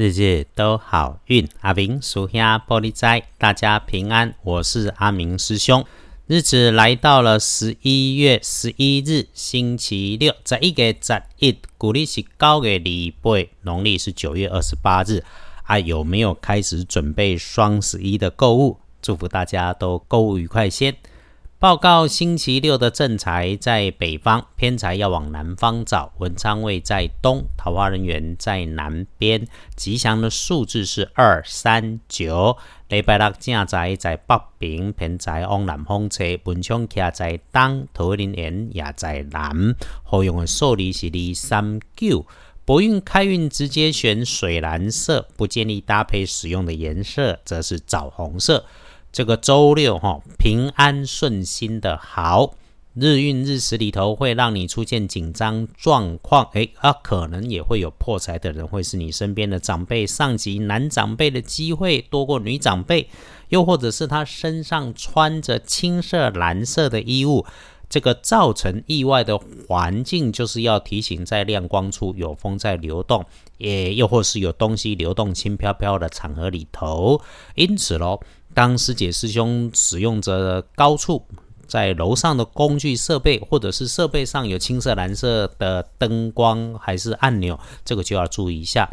[0.00, 1.46] 日日都好运。
[1.60, 4.34] 阿明属下玻璃斋，大家平安。
[4.42, 5.84] 我是阿明师兄。
[6.26, 15.22] 日子来到了十一月十一日，星期六，在一个十一，古历是九月礼拜，农历是九月二十八日。
[15.64, 18.78] 啊，有没有开始准备双十一的购物？
[19.02, 20.96] 祝福大家都购物愉快先。
[21.60, 26.10] 报告星期六的正财在北方，偏财要往南方找。
[26.16, 29.46] 文昌位在东，桃花人员在南边。
[29.76, 32.56] 吉祥的数字是二三九。
[32.88, 36.24] 礼拜六正财在北边，偏财往南方车。
[36.44, 39.76] 文昌徛在东，桃花人员也在南。
[40.02, 42.24] 好用的数字是二三九。
[42.64, 48.64] 博运开运直接选水蓝色，不建议搭配使用的颜色则是枣红色。
[49.12, 52.54] 这个周六哈，平安顺心的好。
[52.94, 63.08] 日运日时里头，会让你出现紧张状况，诶，啊，可能也会有破财的人，会是你身边的长辈、上级男长辈的机会多过女长辈，
[63.48, 67.46] 又或者是他身上穿着青色、蓝色的衣物，
[67.90, 69.38] 这个造成意外的
[69.68, 73.22] 环境，就是要提醒在亮光处有风在流动，
[73.58, 77.20] 也又或是有东西流动轻飘飘的场合里头，
[77.56, 78.20] 因此喽。
[78.52, 81.24] 当师姐师兄使用着高处
[81.68, 88.90] 在楼上的工具设备，或者是设备上有青色、蓝色的灯光还是按钮，这个就要注意一下。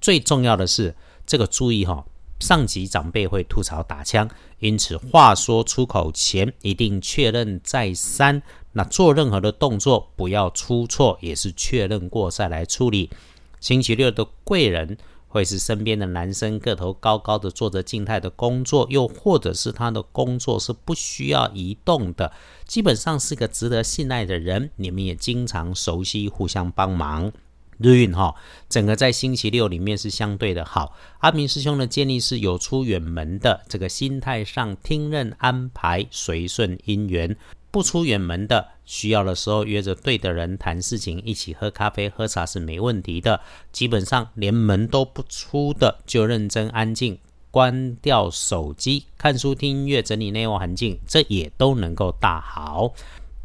[0.00, 0.92] 最重要的是，
[1.24, 2.04] 这个注意哈，
[2.38, 8.42] 上级长辈会吐槽打枪，因此话说出口前一定确认再三。
[8.72, 13.10] 那做任何的动作不要出错，也是确认过再来处理。
[13.60, 14.96] 星期六的贵人。
[15.28, 22.32] 会是身边的男生个头高高的做着静态的工作，又或者是他的工作是不需要移动的，
[22.64, 24.70] 基本上是个值得信赖的人。
[24.76, 27.30] 你们也经常熟悉，互相帮忙。
[27.78, 28.34] 日运哈，
[28.68, 30.96] 整个在星期六里面是相对的好。
[31.18, 37.36] 阿明师兄的建议是有出远门的，这个心态上听任安排，随顺因缘。
[37.70, 43.38] 不出远门的，需要的时候约着对的人谈事情，一起喝咖啡、喝茶是没问题的。
[43.70, 47.18] 基本上连门都不出的，就认真安静，
[47.50, 52.94] 关掉手机，看书、听音乐、整理内外环境，这也都能够大好。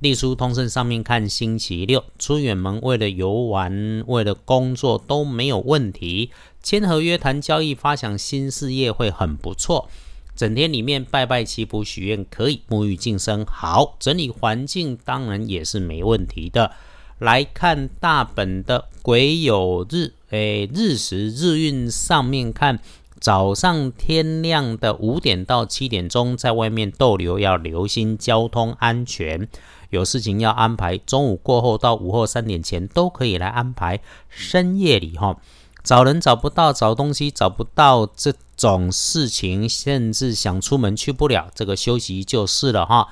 [0.00, 6.30] 隶书通胜上面看星期六出远门，为了游玩、为了工作都没有问题。
[6.62, 9.90] 签合约、谈交易、发想新事业会很不错。
[10.34, 16.72] 整天里面拜拜祈福许愿可以，沐浴净身好，整理环境当然也是没问题的。
[17.18, 22.80] 来看大本的癸酉日，诶，日时日运上面看，
[23.20, 29.46] 早上天亮的五点到七点钟在外面逗留要留心交通安全，
[29.90, 34.00] 有事情要安排，中午过后到午后三点前都可以来安排。
[34.28, 35.36] 深夜里哈。
[35.82, 43.08] 找人找不到，找东西找不到，这种事情甚至想出门去不了，这个休息就是了哈。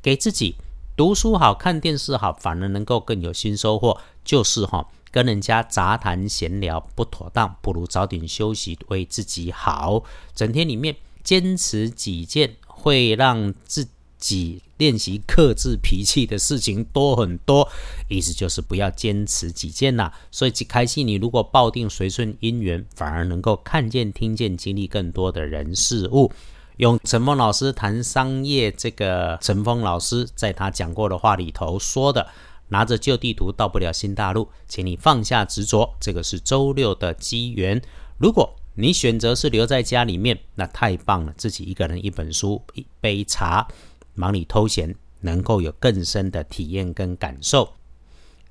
[0.00, 0.54] 给自己
[0.96, 4.88] 读书好看电视好，反而能够更有新收获，就是哈。
[5.10, 10.02] 跟人家杂谈闲聊不妥当，不如早点休息为自己好。
[10.34, 13.88] 整天里面坚持己见，会让自。
[14.16, 17.68] 己练习克制脾气的事情多很多，
[18.08, 20.10] 意思就是不要坚持己见呐。
[20.30, 26.32] 所以开戏，你如果抱定随顺因缘，反而能够看见、听见、经历更多的人事物。
[26.78, 32.26] 用陈峰老师谈商业，这个陈峰老师在他讲过的话里头说的
[32.68, 37.80] ：“拿着旧地图到不了新大陆，请你放下执着。”这个是周六的机缘。
[38.18, 43.68] 如果你选择是留在家里面，那太棒了，自己一个人一本书，一杯茶。
[44.14, 47.74] 忙里偷闲，能够有更深的体验跟感受。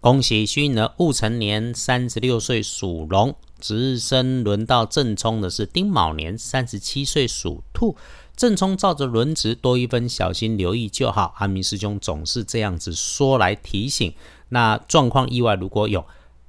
[0.00, 7.94] 恭喜虚呢，戊辰年三十六岁属龙，值日生轮到正冲的是丁卯年三十七岁属兔。
[8.34, 11.34] 正冲照着轮值多一分小心留意就好。
[11.36, 14.10] 阿明师兄总是这样子说来提醒。
[14.48, 16.02] 那状况意外如果有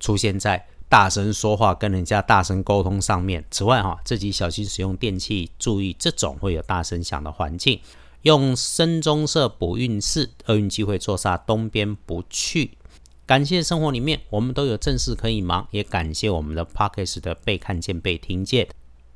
[0.00, 7.78] 出现在大声说话跟人家大声沟通上面，此外哈，自己小心使用电器，注意这种会有大声响的环境。
[8.22, 12.72] 用深棕色补运势，厄运机会坐煞东边不去。
[13.26, 18.68] 感谢生活里面我们都有正事可以忙，也感谢我们的 p o c k e t 的被看见、被听见。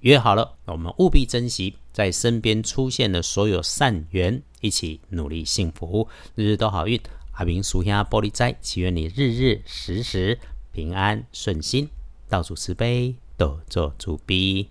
[0.00, 6.98] 约好了，我们务必珍惜在身边出现的所有善缘，一起努力幸福，日日都好运。
[7.32, 10.38] 阿明属下玻璃斋，祈愿你日日时时
[10.72, 11.90] 平安顺心，
[12.30, 14.70] 到处慈悲，多做主逼。